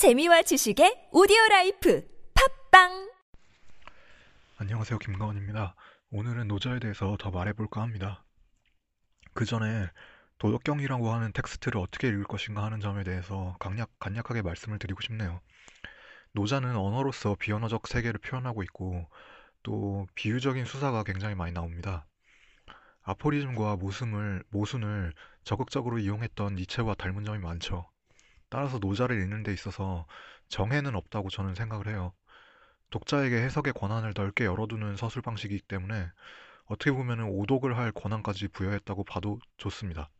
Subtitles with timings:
[0.00, 2.02] 재미와 지식의 오디오 라이프
[2.70, 3.12] 팝빵
[4.56, 4.98] 안녕하세요.
[4.98, 5.74] 김가원입니다.
[6.10, 8.24] 오늘은 노자에 대해서 더 말해볼까 합니다.
[9.34, 9.90] 그 전에
[10.38, 15.42] 도덕경이라고 하는 텍스트를 어떻게 읽을 것인가 하는 점에 대해서 강약, 간략하게 말씀을 드리고 싶네요.
[16.32, 19.06] 노자는 언어로서 비언어적 세계를 표현하고 있고
[19.62, 22.06] 또 비유적인 수사가 굉장히 많이 나옵니다.
[23.02, 25.12] 아포리즘과 모순을, 모순을
[25.44, 27.84] 적극적으로 이용했던 니체와 닮은 점이 많죠.
[28.50, 30.06] 따라서 노자를 읽는 데 있어서
[30.48, 32.12] 정해는 없다고 저는 생각을 해요.
[32.90, 36.10] 독자에게 해석의 권한을 넓게 열어두는 서술 방식이기 때문에
[36.66, 40.10] 어떻게 보면 오독을 할 권한까지 부여했다고 봐도 좋습니다.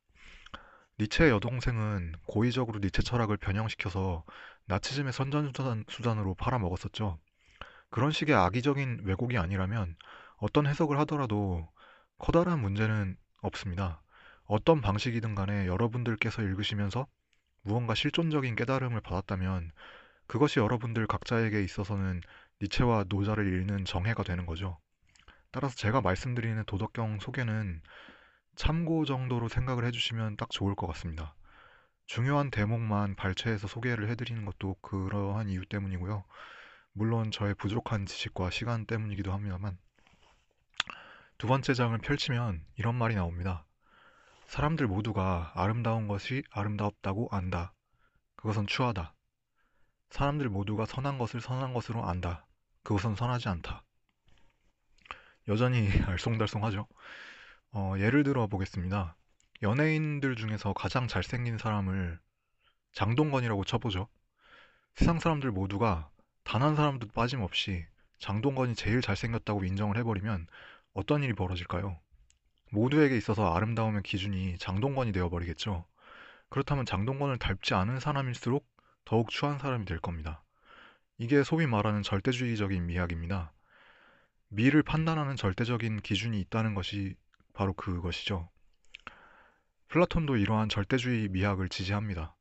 [1.00, 4.24] 니체의 여동생은 고의적으로 니체 철학을 변형시켜서
[4.66, 7.18] 나치즘의 선전수단으로 팔아먹었었죠.
[7.90, 9.96] 그런 식의 악의적인 왜곡이 아니라면
[10.36, 11.68] 어떤 해석을 하더라도
[12.18, 14.02] 커다란 문제는 없습니다.
[14.44, 17.06] 어떤 방식이든 간에 여러분들께서 읽으시면서
[17.62, 19.72] 무언가 실존적인 깨달음을 받았다면
[20.26, 22.20] 그것이 여러분들 각자에게 있어서는
[22.62, 24.78] 니체와 노자를 읽는 정해가 되는 거죠.
[25.50, 27.82] 따라서 제가 말씀드리는 도덕경 소개는
[28.54, 31.34] 참고 정도로 생각을 해주시면 딱 좋을 것 같습니다.
[32.06, 36.24] 중요한 대목만 발췌해서 소개를 해드리는 것도 그러한 이유 때문이고요.
[36.92, 39.78] 물론 저의 부족한 지식과 시간 때문이기도 합니다만
[41.38, 43.64] 두 번째 장을 펼치면 이런 말이 나옵니다.
[44.50, 47.72] 사람들 모두가 아름다운 것이 아름답다고 안다.
[48.34, 49.14] 그것은 추하다.
[50.08, 52.48] 사람들 모두가 선한 것을 선한 것으로 안다.
[52.82, 53.84] 그것은 선하지 않다.
[55.46, 56.88] 여전히 알쏭달쏭하죠.
[57.70, 59.16] 어, 예를 들어 보겠습니다.
[59.62, 62.18] 연예인들 중에서 가장 잘생긴 사람을
[62.90, 64.08] 장동건이라고 쳐보죠.
[64.96, 66.10] 세상 사람들 모두가
[66.42, 67.86] 단 한 사람도 빠짐없이
[68.18, 70.48] 장동건이 제일 잘생겼다고 인정을 해버리면
[70.92, 72.00] 어떤 일이 벌어질까요?
[72.70, 75.84] 모두에게 있어서 아름다움의 기준이 장동건이 되어버리겠죠.
[76.48, 78.66] 그렇다면 장동건을 닮지 않은 사람일수록
[79.04, 80.42] 더욱 추한 사람이 될 겁니다.
[81.18, 83.52] 이게 소위 말하는 절대주의적인 미학입니다.
[84.48, 87.14] 미를 판단하는 절대적인 기준이 있다는 것이
[87.52, 88.48] 바로 그것이죠.
[89.88, 92.36] 플라톤도 이러한 절대주의 미학을 지지합니다.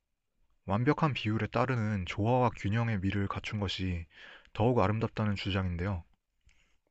[0.66, 4.06] 완벽한 비율에 따르는 조화와 균형의 미를 갖춘 것이
[4.54, 6.04] 더욱 아름답다는 주장인데요.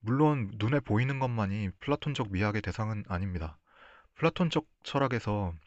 [0.00, 3.58] 물론 눈에 보이는 것만이 플라톤적 미학의 대상은 아닙니다.
[4.14, 5.58] 플라톤적 철학에서는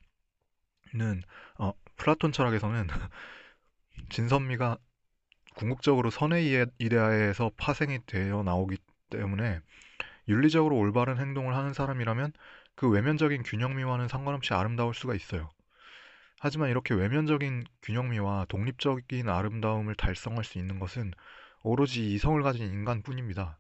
[1.58, 2.88] 어, 플라톤 철학에서는
[4.10, 4.78] 진선미가
[5.56, 8.78] 궁극적으로 선의 이데아에서 파생이 되어 나오기
[9.10, 9.60] 때문에
[10.28, 12.32] 윤리적으로 올바른 행동을 하는 사람이라면
[12.76, 15.50] 그 외면적인 균형미와는 상관없이 아름다울 수가 있어요.
[16.40, 21.14] 하지만 이렇게 외면적인 균형미와 독립적인 아름다움을 달성할 수 있는 것은
[21.62, 23.60] 오로지 이성을 가진 인간뿐입니다.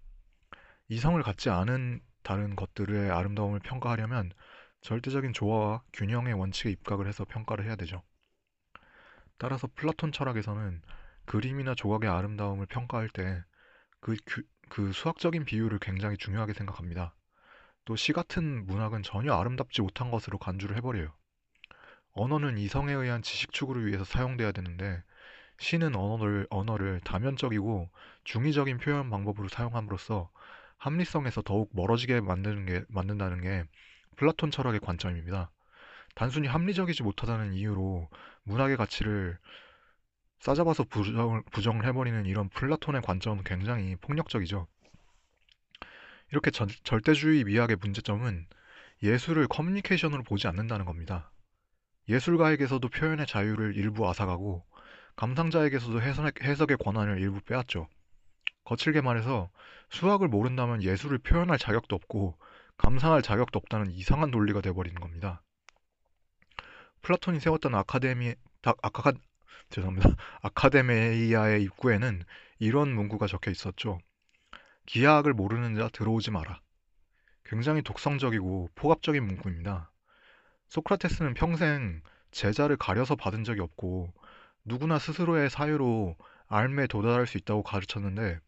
[0.91, 4.29] 이성을 갖지 않은 다른 것들의 아름다움을 평가하려면
[4.81, 8.03] 절대적인 조화와 균형의 원칙에 입각을 해서 평가를 해야 되죠.
[9.37, 10.81] 따라서 플라톤 철학에서는
[11.23, 14.17] 그림이나 조각의 아름다움을 평가할 때그
[14.67, 17.15] 그 수학적인 비율을 굉장히 중요하게 생각합니다.
[17.85, 21.13] 또 시 같은 문학은 전혀 아름답지 못한 것으로 간주를 해버려요.
[22.11, 25.01] 언어는 이성에 의한 지식 추구를 위해서 사용돼야 되는데
[25.57, 27.89] 시는 언어를, 언어를 다면적이고
[28.25, 30.29] 중의적인 표현 방법으로 사용함으로써
[30.81, 33.65] 합리성에서 더욱 멀어지게 만드는 게, 만든다는 게
[34.15, 35.51] 플라톤 철학의 관점입니다.
[36.15, 38.09] 단순히 합리적이지 못하다는 이유로
[38.43, 39.37] 문학의 가치를
[40.39, 44.67] 싸잡아서 부정을, 부정을 해버리는 이런 플라톤의 관점은 굉장히 폭력적이죠.
[46.31, 48.47] 이렇게 전, 절대주의 미학의 문제점은
[49.03, 51.31] 예술을 커뮤니케이션으로 보지 않는다는 겁니다.
[52.09, 54.65] 예술가에게서도 표현의 자유를 일부 앗아가고
[55.15, 57.87] 감상자에게서도 해석, 해석의 권한을 일부 빼앗죠.
[58.71, 59.49] 거칠게 말해서
[59.89, 62.37] 수학을 모른다면 예술을 표현할 자격도 없고
[62.77, 65.41] 감상할 자격도 없다는 이상한 논리가 되어버리는 겁니다.
[67.01, 69.11] 플라톤이 세웠던 아카데미 아카
[69.71, 70.15] 죄송합니다.
[70.43, 72.23] 아카데미아의 입구에는
[72.59, 73.99] 이런 문구가 적혀 있었죠.
[74.85, 76.61] 기하학을 모르는 자 들어오지 마라.
[77.43, 79.91] 굉장히 독선적이고 고압적인 문구입니다.
[80.69, 82.01] 소크라테스는 평생
[82.31, 84.13] 제자를 가려서 받은 적이 없고
[84.63, 86.15] 누구나 스스로의 사유로
[86.47, 88.39] 앎에 도달할 수 있다고 가르쳤는데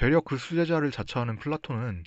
[0.00, 2.04] 되려 그 수제자를 자처하는 플라톤은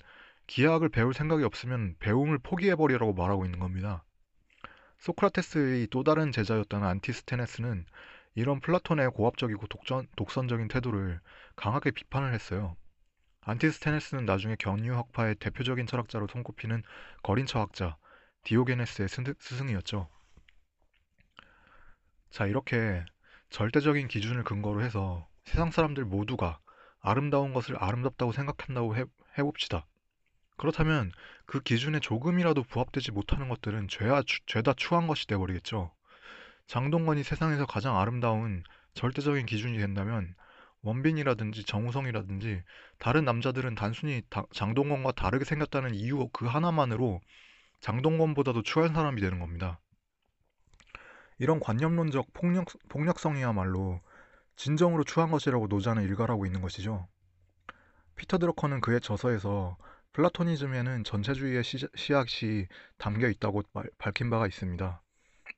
[0.48, 4.02] 기하학을 배울 생각이 없으면 배움을 포기해버리라고 말하고 있는 겁니다.
[4.98, 7.86] 소크라테스의 또 다른 제자였던 안티스테네스는
[8.34, 11.20] 이런 플라톤의 고압적이고 독전, 독선적인 태도를
[11.54, 12.76] 강하게 비판을 했어요.
[13.42, 16.82] 안티스테네스는 나중에 경유학파의 대표적인 철학자로 손꼽히는
[17.22, 17.96] 거린 철학자
[18.42, 19.06] 디오게네스의
[19.38, 20.08] 스승이었죠.
[22.30, 23.04] 자, 이렇게
[23.50, 26.58] 절대적인 기준을 근거로 해서 세상 사람들 모두가
[27.04, 29.04] 아름다운 것을 아름답다고 생각한다고 해,
[29.38, 29.86] 해봅시다.
[30.56, 31.12] 그렇다면
[31.44, 35.92] 그 기준에 조금이라도 부합되지 못하는 것들은 죄와, 죄다 추한 것이 되어버리겠죠.
[36.66, 38.64] 장동건이 세상에서 가장 아름다운
[38.94, 40.34] 절대적인 기준이 된다면
[40.80, 42.62] 원빈이라든지 정우성이라든지
[42.98, 47.20] 다른 남자들은 단순히 다- 장동건과 다르게 생겼다는 이유 그 하나만으로
[47.80, 49.78] 장동건보다도 추한 사람이 되는 겁니다.
[51.38, 54.00] 이런 관념론적 폭력, 폭력성이야말로
[54.56, 57.08] 진정으로 추한 것이라고 노자는 일갈하고 있는 것이죠.
[58.16, 59.76] 피터 드러커는 그의 저서에서
[60.12, 62.68] 플라토니즘에는 전체주의의 시, 씨앗이
[62.98, 65.02] 담겨 있다고 말- 밝힌 바가 있습니다.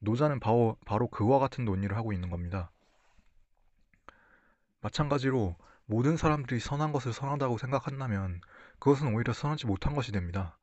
[0.00, 2.70] 노자는 바로, 바로 그와 같은 논의를 하고 있는 겁니다.
[4.80, 8.40] 마찬가지로 모든 사람들이 선한 것을 선하다고 생각한다면
[8.78, 10.58] 그것은 오히려 선하지 못한 것이 됩니다.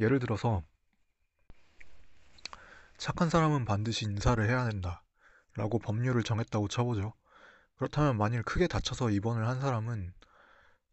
[0.00, 0.62] 예를 들어서
[2.96, 5.02] 착한 사람은 반드시 인사를 해야 된다
[5.54, 7.14] 라고 법률을 정했다고 쳐보죠.
[7.82, 10.12] 그렇다면 만일 크게 다쳐서 입원을 한 사람은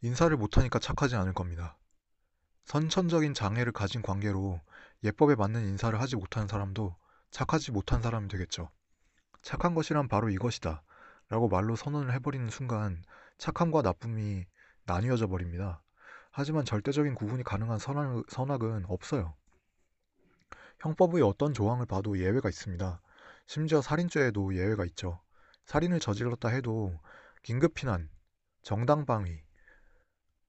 [0.02, 1.78] 인사를 못하니까 착하지 않을 겁니다.
[2.64, 4.60] 선천적인 장애를 가진 관계로
[5.04, 6.96] 예법에 맞는 인사를 하지 못하는 사람도
[7.30, 8.72] 착하지 못한 사람이 되겠죠.
[9.44, 10.82] 착한 것이란 바로 이것이다.
[11.30, 13.04] 라고 말로 선언을 해버리는 순간
[13.38, 14.48] 착함과 나쁨이
[14.86, 15.84] 나뉘어져 버립니다.
[16.32, 19.36] 하지만 절대적인 구분이 가능한 선악, 선악은 없어요.
[20.80, 23.00] 형법의 어떤 조항을 봐도 예외가 있습니다.
[23.46, 25.22] 심지어 살인죄에도 예외가 있죠.
[25.70, 27.00] 살인을 저질렀다 해도
[27.44, 28.10] 긴급 피난,
[28.64, 29.40] 정당 방위,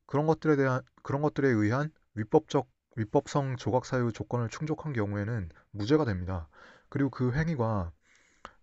[0.06, 6.48] 그런 것들에 대한, 그런 것들에 의한 위법적, 위법성 조각 사유 조건을 충족한 경우에는 무죄가 됩니다.
[6.88, 7.92] 그리고 그 행위가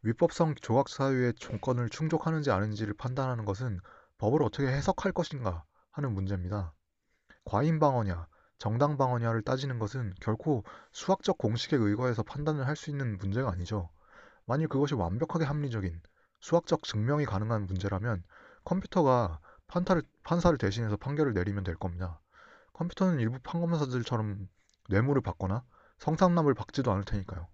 [0.02, 3.80] 위법성 조각 사유의 조건을 충족하는지 아닌지를 판단하는 것은
[4.18, 6.74] 법을 어떻게 해석할 것인가 하는 문제입니다.
[7.46, 8.28] 과잉 방어냐,
[8.58, 13.92] 정당 방어냐를 따지는 것은 결코 수학적 공식에 의거해서 판단을 할 수 있는 문제가 아니죠.
[14.48, 16.02] 만일 그것이 완벽하게 합리적인
[16.48, 18.24] 수학적 증명이 가능한 문제라면
[18.64, 22.22] 컴퓨터가 판타를, 판사를 대신해서 판결을 내리면 될 겁니다.
[22.72, 24.48] 컴퓨터는 일부 판검사들처럼
[24.88, 25.66] 뇌물을 받거나
[25.98, 27.50] 성상납을 받지도 않을 테니까요.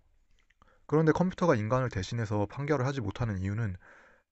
[0.86, 3.78] 그런데 컴퓨터가 인간을 대신해서 판결을 하지 못하는 이유는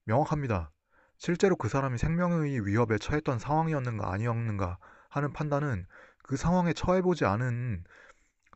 [0.04, 0.70] 명확합니다.
[1.18, 4.78] 실제로 그 사람이 생명의 위협에 처했던 상황이었는가 아니었는가
[5.08, 5.86] 하는 판단은
[6.22, 7.82] 그 상황에 처해보지 않은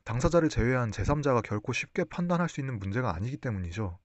[0.05, 3.99] 당사자를 제외한 제3자가 결코 쉽게 판단할 수 있는 문제가 아니기 때문이죠.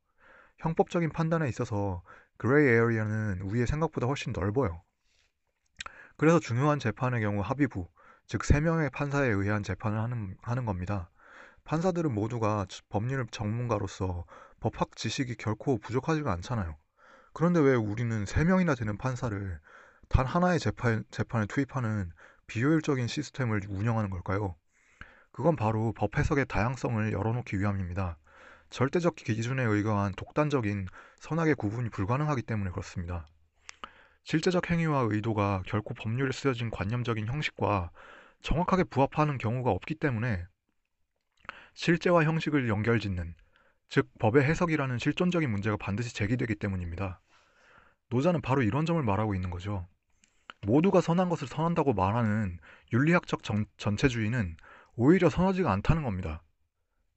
[0.61, 2.03] 형법적인 판단에 있어서
[2.37, 4.81] gray area는 우리의 생각보다 훨씬 넓어요.
[6.17, 7.87] 그래서 중요한 재판의 경우 합의부,
[8.27, 11.09] 즉 3명의 판사에 의한 재판을 하는, 하는 겁니다.
[11.63, 14.25] 판사들은 모두가 법률 전문가로서
[14.59, 16.77] 법학 지식이 결코 부족하지가 않잖아요.
[17.33, 19.59] 그런데 왜 우리는 3명이나 되는 판사를
[20.09, 22.11] 단 하나의 재판, 재판에 투입하는
[22.47, 24.55] 비효율적인 시스템을 운영하는 걸까요?
[25.31, 28.17] 그건 바로 법 해석의 다양성을 열어놓기 위함입니다.
[28.71, 30.87] 절대적 기준에 의거한 독단적인
[31.17, 33.27] 선악의 구분이 불가능하기 때문에 그렇습니다.
[34.23, 37.91] 실제적 행위와 의도가 결코 법률에 쓰여진 관념적인 형식과
[38.41, 40.45] 정확하게 부합하는 경우가 없기 때문에
[41.73, 43.35] 실제와 형식을 연결짓는,
[43.89, 47.21] 즉 법의 해석이라는 실존적인 문제가 반드시 제기되기 때문입니다.
[48.09, 49.85] 노자는 바로 이런 점을 말하고 있는 거죠.
[50.61, 52.57] 모두가 선한 것을 선한다고 말하는
[52.93, 54.55] 윤리학적 정, 전체주의는
[54.95, 56.41] 오히려 선하지가 않다는 겁니다.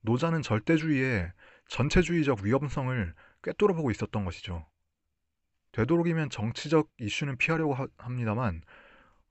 [0.04, 1.32] 노자는 절대주의의
[1.68, 4.66] 전체주의적 위험성을 꿰뚫어 보고 있었던 것이죠.
[5.72, 8.62] 되도록이면 정치적 이슈는 피하려고 하, 합니다만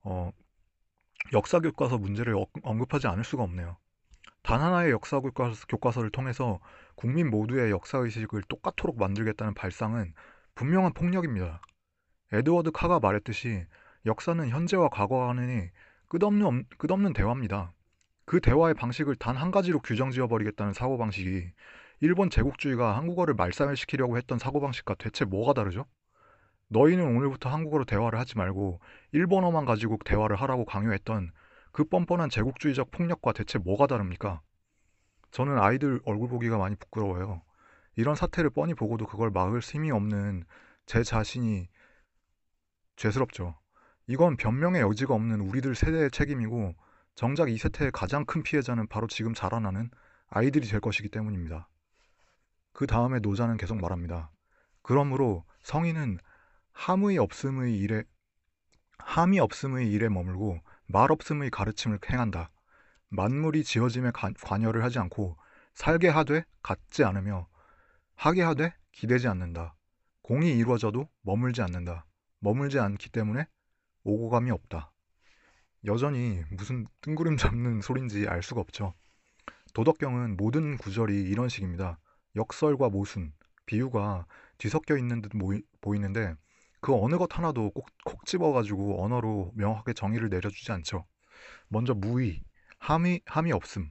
[0.01, 0.31] 어,
[1.31, 3.77] 역사 교과서 문제를 언급하지 않을 수가 없네요.
[4.41, 6.59] 단 하나의 역사 교과서 를 통해서
[6.95, 10.13] 국민 모두의 역사 의식을 똑같도록 만들겠다는 발상은
[10.55, 11.61] 분명한 폭력입니다.
[12.33, 13.65] 에드워드 카가 말했듯이
[14.05, 15.71] 역사는 현재와 과거 간의
[16.09, 17.73] 끝없는, 끝없는 대화입니다.
[18.25, 21.51] 그 대화의 방식을 단 한 가지로 규정 지어버리겠다는 사고방식이
[22.01, 25.85] 일본 제국주의가 한국어를 말살시키려고 했던 사고방식과 대체 뭐가 다르죠?
[26.69, 28.79] 너희는 오늘부터 한국어로 대화를 하지 말고
[29.11, 31.31] 일본어만 가지고 대화를 하라고 강요했던
[31.71, 34.41] 그 뻔뻔한 제국주의적 폭력과 대체 뭐가 다릅니까?
[35.31, 37.41] 저는 아이들 얼굴 보기가 많이 부끄러워요.
[37.95, 40.43] 이런 사태를 뻔히 보고도 그걸 막을 힘이 없는
[40.85, 41.67] 제 자신이
[42.95, 43.55] 죄스럽죠.
[44.07, 46.75] 이건 변명의 여지가 없는 우리들 세대의 책임이고
[47.15, 49.91] 정작 이 세태의 가장 큰 피해자는 바로 지금 자라나는
[50.29, 51.69] 아이들이 될 것이기 때문입니다.
[52.71, 54.31] 그 다음에 노자는 계속 말합니다.
[54.81, 56.17] 그러므로 성인은
[56.71, 58.03] 함의 없음의 일에
[58.97, 62.49] 함이 없음의 일에 머물고 말 없음의 가르침을 행한다.
[63.09, 65.37] 만물이 지어짐에 관여를 하지 않고
[65.75, 67.47] 살게 하되 갖지 않으며
[68.15, 69.75] 하게 하되 기대지 않는다.
[70.23, 72.05] 공이 이루어져도 머물지 않는다.
[72.39, 73.45] 머물지 않기 때문에
[74.03, 74.92] 오고 감이 없다.
[75.85, 78.93] 여전히 무슨 뜬구름 잡는 소린지 알 수가 없죠.
[79.73, 81.99] 도덕경은 모든 구절이 이런 식입니다.
[82.35, 83.33] 역설과 모순,
[83.65, 84.25] 비유가
[84.57, 85.31] 뒤섞여 있는 듯
[85.81, 86.35] 보이는데
[86.79, 91.05] 그 어느 것 하나도 꼭, 콕 집어가지고 언어로 명확하게 정의를 내려주지 않죠.
[91.67, 92.43] 먼저 무의,
[92.77, 93.89] 함이, 함이 없음.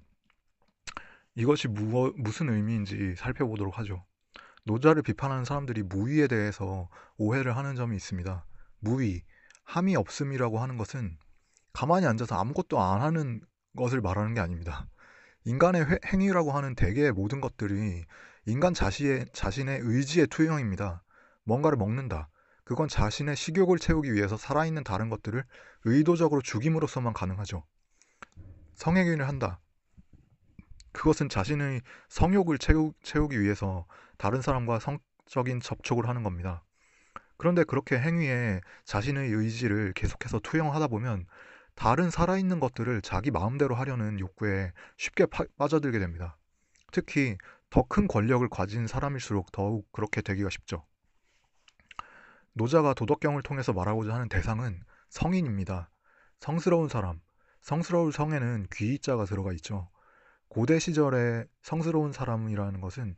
[1.35, 4.05] 이것이 무, 무슨 의미인지 살펴보도록 하죠.
[4.65, 8.45] 노자를 비판하는 사람들이 무위에 대해서 오해를 하는 점이 있습니다.
[8.81, 9.23] 무위,
[9.65, 11.17] 함이 없음이라고 하는 것은
[11.73, 13.41] 가만히 앉아서 아무것도 안 하는
[13.77, 14.87] 것을 말하는 게 아닙니다.
[15.45, 18.05] 인간의 회, 행위라고 하는 대개의 모든 것들이
[18.47, 21.03] 인간 자신의, 자신의 의지의 투영입니다.
[21.45, 22.29] 뭔가를 먹는다.
[22.65, 25.45] 그건 자신의 식욕을 채우기 위해서 살아있는 다른 것들을
[25.85, 27.65] 의도적으로 죽임으로써만 가능하죠.
[28.75, 29.61] 성행위를 한다.
[30.93, 33.87] 그것은 자신의 성욕을 채우, 채우기 위해서
[34.19, 36.63] 다른 사람과 성적인 접촉을 하는 겁니다.
[37.37, 41.27] 그런데 그렇게 행위에 자신의 의지를 계속해서 투영하다 보면
[41.75, 46.37] 다른 살아있는 것들을 자기 마음대로 하려는 욕구에 쉽게 파, 빠져들게 됩니다.
[46.93, 47.37] 특히
[47.71, 50.85] 더 큰 권력을 가진 사람일수록 더욱 그렇게 되기가 쉽죠.
[52.53, 55.91] 노자가 도덕경을 통해서 말하고자 하는 대상은 성인입니다.
[56.39, 57.21] 성스러운 사람,
[57.63, 59.89] 성스러울 성에는 귀자가 들어가 있죠.
[60.49, 63.15] 고대 시절에 성스러운 사람이라는 것은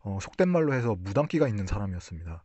[0.00, 2.44] 어, 속된 말로 해서 무당기가 있는 사람이었습니다.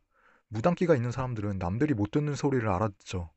[0.49, 3.31] 무당기가 있는 사람들은 남들이 못 듣는 소리를 알아듣죠.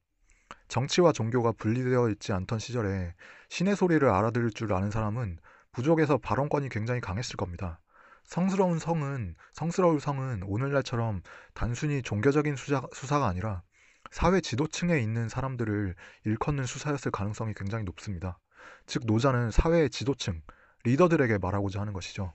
[0.69, 3.15] 정치와 종교가 분리되어 있지 않던 시절에
[3.49, 5.39] 신의 소리를 알아들을 줄 아는 사람은
[5.73, 7.81] 부족에서 발언권이 굉장히 강했을 겁니다.
[8.25, 11.23] 성스러운 성은 성스러울 성은 오늘날처럼
[11.55, 13.63] 단순히 종교적인 수사, 수사가 아니라
[14.11, 15.95] 사회 지도층에 있는 사람들을
[16.25, 18.39] 일컫는 수사였을 가능성이 굉장히 높습니다.
[18.87, 20.43] 즉 노자는 사회의 지도층,
[20.85, 22.35] 리더들에게 말하고자 하는 것이죠.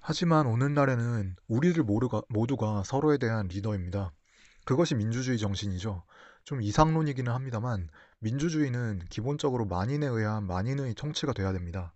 [0.00, 4.12] 하지만 오늘날에는 우리들 모두가, 모두가 서로에 대한 리더입니다.
[4.64, 6.04] 그것이 민주주의 정신이죠.
[6.44, 7.88] 좀 이상론이기는 합니다만
[8.20, 11.94] 민주주의는 기본적으로 만인에 의한 만인의 통치가 돼야 됩니다.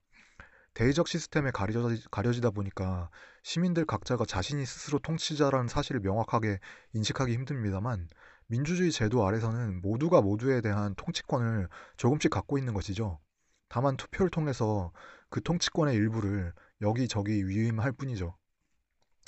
[0.74, 3.08] 대의적 시스템에 가려지, 가려지 다 보니까
[3.42, 6.58] 시민들 각자가 자신이 스스로 통치자라는 사실을 명확하게
[6.94, 8.08] 인식하기 힘듭니다만
[8.46, 13.20] 민주주의 제도 아래서는 모두가 모두에 대한 통치권을 조금씩 갖고 있는 것이죠.
[13.68, 14.92] 다만 투표를 통해서
[15.30, 18.36] 그 통치권의 일부를 여기저기 위임할 뿐이죠.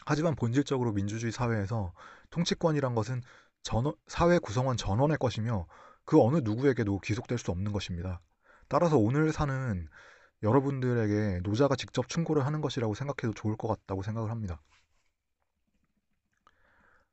[0.04, 1.92] 하지만 본질적으로 민주주의 사회에서
[2.30, 3.23] 통치권이란 것은
[3.66, 5.66] 전 사회 구성원 전원의 것이며
[6.04, 8.20] 그 어느 누구에게도 귀속될 수 없는 것입니다.
[8.68, 9.88] 따라서 오늘 사는
[10.44, 14.62] 여러분들에게 노자가 직접 충고를 하는 것이라고 생각해도 좋을 것 같다고 생각을 합니다.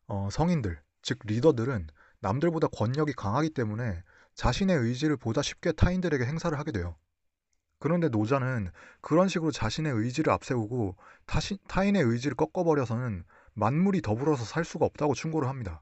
[0.05, 1.87] 어, 성인들, 즉 리더들은
[2.19, 4.03] 남들보다 권력이 강하기 때문에
[4.35, 6.95] 자신의 의지를 보다 쉽게 타인들에게 행사를 하게 돼요.
[7.79, 8.69] 그런데 노자는
[9.01, 13.23] 그런 식으로 자신의 의지를 앞세우고 타시, 타인의 의지를 꺾어버려서는
[13.55, 15.81] 만물이 더불어서 살 수가 없다고 충고를 합니다.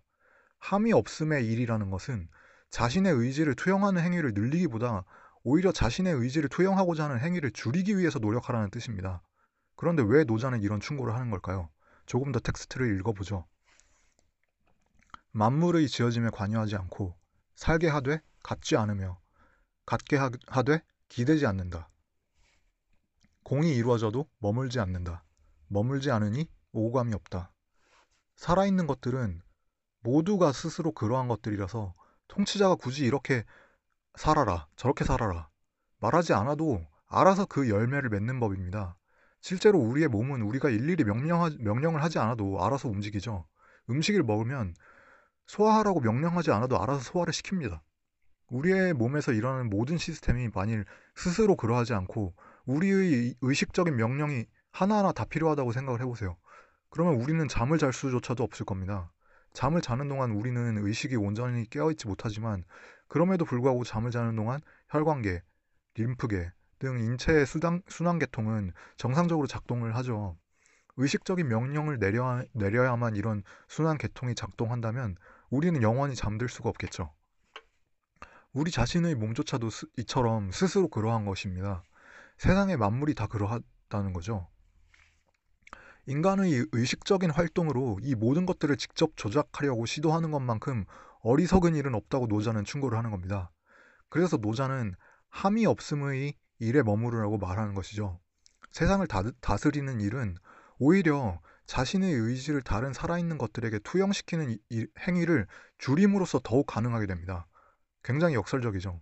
[0.61, 2.29] 함이 없음의 일이라는 것은
[2.69, 5.03] 자신의 의지를 투영하는 행위를 늘리기보다
[5.43, 9.21] 오히려 자신의 의지를 투영하고자 하는 행위를 줄이기 위해서 노력하라는 뜻입니다.
[9.75, 11.69] 그런데 왜 노자는 이런 충고를 하는 걸까요?
[12.05, 13.47] 조금 더 텍스트를 읽어보죠.
[15.31, 17.17] 만물의 지어짐에 관여하지 않고
[17.55, 19.19] 살게 하되 갖지 않으며
[19.85, 21.89] 갖게 하되 기대지 않는다.
[23.43, 25.23] 공이 이루어져도 머물지 않는다.
[25.67, 27.51] 머물지 않으니 오감이 없다.
[28.35, 29.41] 살아있는 것들은
[30.01, 31.93] 모두가 스스로 그러한 것들이라서
[32.27, 33.43] 통치자가 굳이 이렇게
[34.15, 35.49] 살아라, 저렇게 살아라
[35.99, 38.95] 말하지 않아도 알아서 그 열매를 맺는 법입니다.
[39.41, 43.45] 실제로 우리의 몸은 우리가 일일이 명령하, 명령을 하지 않아도 알아서 움직이죠.
[43.89, 44.75] 음식을 먹으면
[45.47, 47.81] 소화하라고 명령하지 않아도 알아서 소화를 시킵니다.
[48.49, 52.33] 우리의 몸에서 일어나는 모든 시스템이 만일 스스로 그러하지 않고
[52.65, 56.37] 우리의 의식적인 명령이 하나하나 다 필요하다고 생각을 해보세요.
[56.89, 59.11] 그러면 우리는 잠을 잘 수조차도 없을 겁니다.
[59.53, 62.63] 잠을 자는 동안 우리는 의식이 온전히 깨어있지 못하지만
[63.07, 65.41] 그럼에도 불구하고 잠을 자는 동안 혈관계,
[65.95, 70.37] 림프계 등 인체의 수단, 순환계통은 정상적으로 작동을 하죠.
[70.97, 75.15] 의식적인 명령을 내려, 내려야만 이런 순환계통이 작동한다면
[75.49, 77.13] 우리는 영원히 잠들 수가 없겠죠.
[78.53, 81.83] 우리 자신의 몸조차도 스, 이처럼 스스로 그러한 것입니다.
[82.37, 84.49] 세상의 만물이 다 그러하다는 거죠.
[86.07, 90.85] 인간의 의식적인 활동으로 이 모든 것들을 직접 조작하려고 시도하는 것만큼
[91.21, 93.51] 어리석은 일은 없다고 노자는 충고를 하는 겁니다.
[94.09, 94.95] 그래서 노자는
[95.29, 98.19] 함이 없음의 일에 머무르라고 말하는 것이죠.
[98.71, 100.35] 세상을 다 스리는 일은
[100.79, 104.57] 오히려 자신의 의지를 다른 살아있는 것들에게 투영시키는
[104.99, 107.47] 행위를 줄임으로써 더욱 가능하게 됩니다.
[108.03, 108.99] 굉장히 역설적이죠.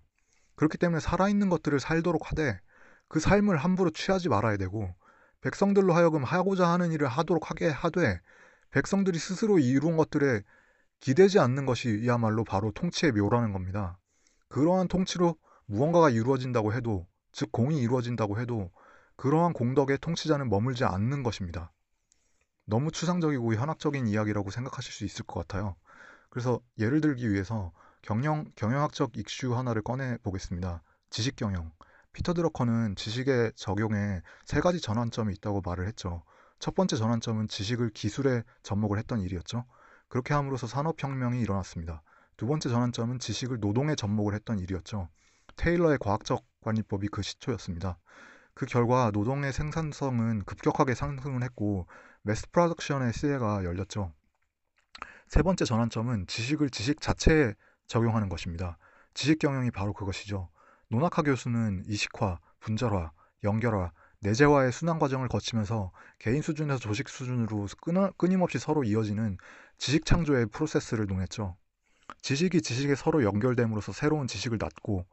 [0.55, 2.59] 그렇기 때문에 살아있는 것들을 살도록 하되
[3.07, 4.93] 그 삶을 함부로 취하지 말아야 되고
[5.41, 8.19] 백성들로 하여금 하고자 하는 일을 하도록 하게 하되
[8.71, 10.41] 백성들이 스스로 이룬 것들에
[10.99, 13.97] 기대지 않는 것이야말로 바로 통치의 묘라는 겁니다.
[14.49, 18.71] 그러한 통치로 무언가가 이루어진다고 해도 즉 공이 이루어진다고 해도
[19.15, 21.71] 그러한 공덕에 통치자는 머물지 않는 것입니다.
[22.65, 25.75] 너무 추상적이고 현학적인 이야기라고 생각하실 수 있을 것 같아요.
[26.29, 30.83] 그래서 예를 들기 위해서 경영, 경영학적 익슈 하나를 꺼내 보겠습니다.
[31.09, 31.71] 지식 경영.
[32.19, 36.23] 피터 드러커는 지식의 적용에 세 가지 전환점이 있다고 말을 했죠.
[36.59, 39.63] 첫 번째 전환점은 지식을 기술에 접목을 했던 일이었죠.
[40.09, 42.01] 그렇게 함으로써 산업혁명이 일어났습니다.
[42.35, 45.07] 두 번째 전환점은 지식을 노동에 접목을 했던 일이었죠.
[45.55, 47.97] 테일러의 과학적 관리법이 그 시초였습니다.
[48.53, 51.87] 그 결과 노동의 생산성은 급격하게 상승을 했고
[52.23, 54.11] mass production의 시대가 열렸죠.
[55.29, 57.53] 세 번째 전환점은 지식을 지식 자체에
[57.87, 58.77] 적용하는 것입니다.
[59.13, 60.49] 지식 경영이 바로 그것이죠.
[60.91, 63.11] 노나카 교수는 이식화, 분절화,
[63.43, 63.91] 연결화,
[64.21, 67.67] 내재화의 순환 과정을 거치면서 개인 수준에서 조직 수준으로
[68.17, 69.37] 끊임없이 서로 이어지는
[69.77, 71.55] 지식 창조의 프로세스를 논했죠.
[72.23, 75.05] 지식이 지식에 서로 연결됨으로써 새로운 지식을 낳고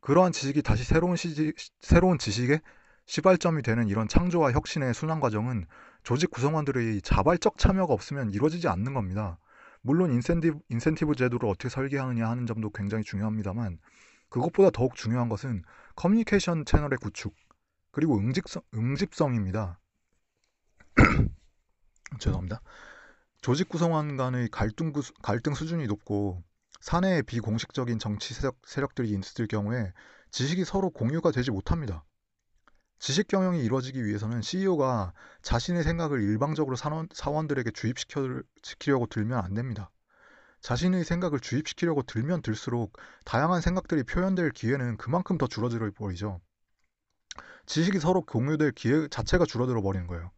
[0.00, 2.60] 그러한 지식이 다시 새로운, 시지, 새로운 지식의
[3.06, 5.66] 시발점이 되는 이런 창조와 혁신의 순환 과정은
[6.02, 9.38] 조직 구성원들의 자발적 참여가 없으면 이루어지지 않는 겁니다.
[9.82, 13.78] 물론 인센티브, 인센티브 제도를 어떻게 설계하느냐 하는 점도 굉장히 중요합니다만
[14.32, 15.62] 그것보다 더욱 중요한 것은
[15.94, 17.34] 커뮤니케이션 채널의 구축
[17.90, 19.78] 그리고 응집성, 응집성입니다.
[22.18, 22.62] 죄송합니다.
[23.42, 26.42] 조직 구성원 간의 갈등, 구, 갈등 수준이 높고
[26.80, 29.92] 사내의 비공식적인 정치 세력, 세력들이 있을 경우에
[30.30, 32.04] 지식이 서로 공유가 되지 못합니다.
[32.98, 35.12] 지식 경영이 이루어지기 위해서는 CEO가
[35.42, 39.90] 자신의 생각을 일방적으로 사원, 사원들에게 주입시키려고 들면 안 됩니다.
[40.62, 46.40] 자신의 생각을 주입시키려고 들면 들수록 다양한 생각들이 표현될 기회는 그만큼 더 줄어들어 버리죠.
[47.66, 50.30] 지식이 서로 공유될 기회 자체가 줄어들어 버리는 거예요.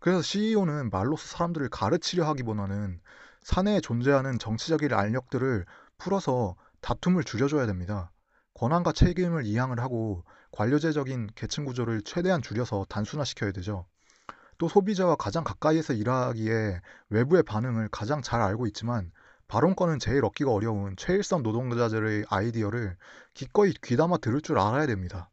[0.00, 3.00] 그래서 CEO는 말로서 사람들을 가르치려 하기보다는
[3.42, 5.66] 사내에 존재하는 정치적인 알력들을
[5.98, 8.10] 풀어서 다툼을 줄여줘야 됩니다.
[8.54, 13.86] 권한과 책임을 이양을 하고 관료제적인 계층 구조를 최대한 줄여서 단순화시켜야 되죠.
[14.56, 19.12] 또 소비자와 가장 가까이에서 일하기에 외부의 반응을 가장 잘 알고 있지만
[19.48, 22.96] 발언권은 제일 얻기가 어려운 최일선 노동자들의 아이디어를
[23.32, 25.30] 기꺼이 귀담아 들을 줄 알아야 됩니다.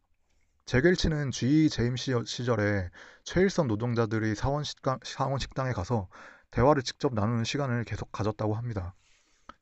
[0.64, 1.68] 제겔치는 G.
[1.68, 2.90] 제임 시절에
[3.24, 6.08] 최일선 노동자들의 사원, 식당, 사원 식당에 가서
[6.50, 8.94] 대화를 직접 나누는 시간을 계속 가졌다고 합니다.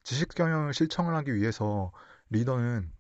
[0.05, 1.91] 지식 경영을 실천을 하기 위해서
[2.31, 2.93] 리더는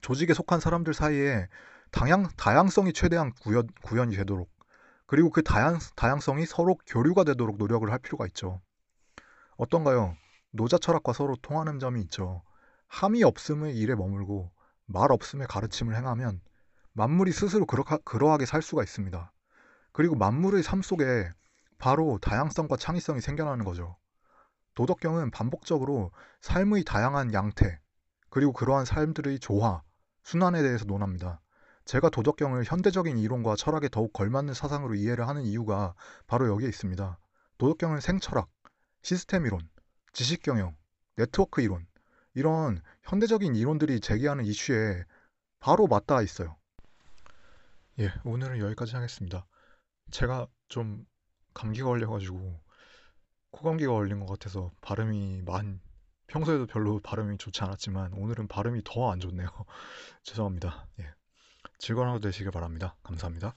[0.00, 1.46] 조직에 속한 사람들 사이에
[1.92, 4.50] 다양, 다양성이 최대한 구현, 구현이 되도록
[5.06, 8.60] 그리고 그 다양, 다양성이 서로 교류가 되도록 노력을 할 필요가 있죠.
[9.56, 10.16] 어떤가요?
[10.52, 12.42] 노자 철학과 서로 통하는 점이 있죠.
[12.86, 14.52] 함이 없음의 일에 머물고
[14.84, 16.40] 말 없음의 가르침을 행하면
[16.92, 19.32] 만물이 스스로 그러하게 살 수가 있습니다.
[19.92, 21.30] 그리고 만물의 삶 속에
[21.78, 23.96] 바로 다양성과 창의성이 생겨나는 거죠.
[24.74, 26.12] 도덕경은 반복적으로
[26.42, 27.78] 삶의 다양한 양태,
[28.28, 29.82] 그리고 그러한 삶들의 조화,
[30.22, 31.40] 순환에 대해서 논합니다.
[31.84, 35.94] 제가 도덕경을 현대적인 이론과 철학에 더욱 걸맞는 사상으로 이해를 하는 이유가
[36.26, 37.18] 바로 여기에 있습니다.
[37.58, 38.48] 도덕경은 생철학,
[39.02, 39.60] 시스템 이론,
[40.12, 40.76] 지식 경영,
[41.16, 41.86] 네트워크 이론,
[42.34, 45.04] 이런 현대적인 이론들이 제기하는 이슈에
[45.60, 46.56] 바로 맞닿아 있어요.
[48.00, 49.46] 예, 오늘은 여기까지 하겠습니다.
[50.10, 51.06] 제가 좀
[51.54, 52.60] 감기가 걸려가지고
[53.50, 55.80] 코감기가 걸린 것 같아서 발음이 만
[56.26, 59.48] 평소에도 별로 발음이 좋지 않았지만 오늘은 발음이 더 안 좋네요.
[60.24, 60.88] 죄송합니다.
[61.00, 61.14] 예.
[61.78, 62.96] 즐거운 하루 되시길 바랍니다.
[63.02, 63.54] 감사합니다.